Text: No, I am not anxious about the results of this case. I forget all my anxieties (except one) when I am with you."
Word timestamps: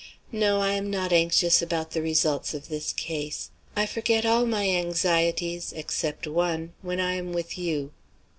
No, 0.31 0.61
I 0.61 0.71
am 0.71 0.89
not 0.89 1.13
anxious 1.13 1.61
about 1.61 1.91
the 1.91 2.01
results 2.01 2.55
of 2.55 2.69
this 2.69 2.91
case. 2.91 3.51
I 3.75 3.85
forget 3.85 4.25
all 4.25 4.47
my 4.47 4.67
anxieties 4.67 5.71
(except 5.75 6.25
one) 6.25 6.73
when 6.81 6.99
I 6.99 7.13
am 7.13 7.33
with 7.33 7.55
you." 7.55 7.91